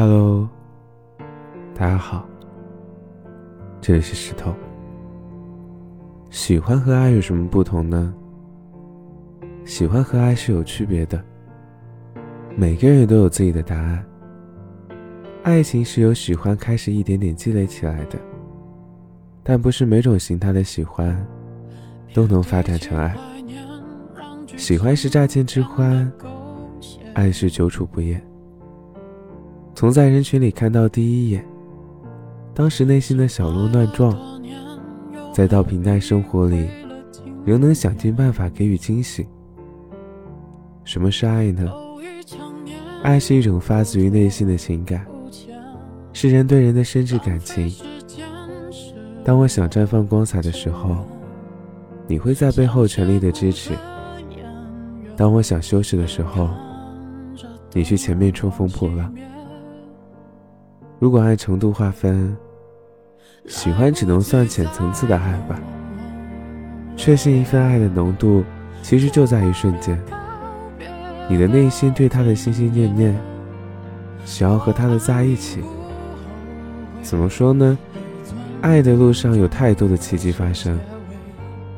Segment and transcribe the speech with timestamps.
[0.00, 0.48] Hello，
[1.74, 2.26] 大家好，
[3.82, 4.54] 这里是石头。
[6.30, 8.14] 喜欢和爱有什么不同呢？
[9.66, 11.22] 喜欢和爱是有区别的，
[12.56, 14.02] 每个人都有自己的答案。
[15.42, 18.18] 爱情是由喜欢开始一点点积累起来的，
[19.42, 21.14] 但不是每种形态的喜欢
[22.14, 23.14] 都能发展成爱。
[24.56, 26.10] 喜欢是乍见之欢，
[27.12, 28.18] 爱是久处不厌。
[29.74, 31.44] 从在人群里看到第一眼，
[32.54, 34.14] 当时内心的小鹿乱撞，
[35.32, 36.68] 再到平淡生活里，
[37.44, 39.26] 仍能想尽办法给予惊喜。
[40.84, 41.72] 什么是爱呢？
[43.02, 45.06] 爱是一种发自于内心的情感，
[46.12, 47.72] 是人对人的深挚感情。
[49.24, 50.96] 当我想绽放光彩的时候，
[52.06, 53.72] 你会在背后全力的支持；
[55.16, 56.50] 当我想休息的时候，
[57.72, 59.14] 你去前面冲锋破浪。
[61.00, 62.36] 如果按程度划分，
[63.46, 65.58] 喜欢只能算浅层次的爱吧。
[66.94, 68.44] 确信一份爱的浓度，
[68.82, 69.98] 其实就在一瞬间。
[71.26, 73.18] 你的内心对他的心心念念，
[74.26, 75.62] 想要和他的在一起。
[77.00, 77.78] 怎么说呢？
[78.60, 80.78] 爱的路上有太多的奇迹发生，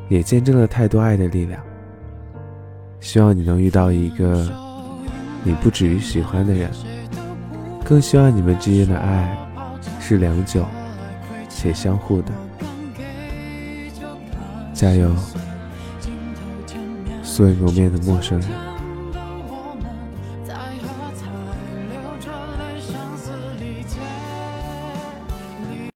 [0.08, 1.62] 也见证了太多爱的力量。
[2.98, 4.50] 希望你能遇到一个
[5.44, 6.68] 你不止于喜欢的人。
[7.84, 9.36] 更希望你们之间的爱
[10.00, 10.64] 是良久
[11.48, 12.32] 且相互的。
[14.72, 15.14] 加油，
[17.22, 18.71] 素未谋面的陌生人。